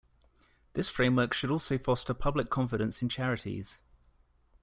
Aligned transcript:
This 0.73 0.89
framework 0.89 1.31
should 1.31 1.51
also 1.51 1.77
foster 1.77 2.15
public 2.15 2.49
confidence 2.49 3.03
in 3.03 3.09
charities. 3.09 3.81